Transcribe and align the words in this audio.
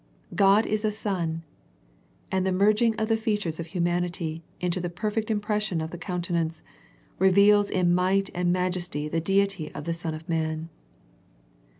"God 0.45 0.65
is 0.65 0.83
a 0.83 0.91
sun," 0.91 1.43
and 2.31 2.43
the 2.43 2.51
merging 2.51 2.95
of 2.95 3.07
the 3.07 3.15
features 3.15 3.59
of 3.59 3.67
humanity 3.67 4.43
into 4.59 4.81
the 4.81 4.89
perfect 4.89 5.29
impression 5.29 5.79
of 5.79 5.91
the 5.91 5.97
countenance, 5.99 6.63
reveals 7.19 7.69
in 7.69 7.93
might 7.93 8.31
and 8.33 8.51
majesty 8.51 9.07
the 9.07 9.21
Deity 9.21 9.71
of 9.75 9.83
the 9.83 9.93
Son 9.93 10.15
of 10.15 10.27
man. 10.27 10.69